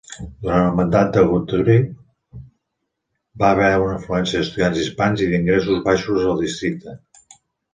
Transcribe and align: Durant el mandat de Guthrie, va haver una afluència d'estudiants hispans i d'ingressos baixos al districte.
Durant 0.43 0.63
el 0.67 0.71
mandat 0.77 1.11
de 1.17 1.21
Guthrie, 1.31 1.75
va 3.43 3.51
haver 3.57 3.69
una 3.83 3.99
afluència 3.99 4.41
d'estudiants 4.43 4.81
hispans 4.87 5.23
i 5.27 5.31
d'ingressos 5.35 5.85
baixos 5.91 6.25
al 6.33 6.43
districte. 6.49 6.99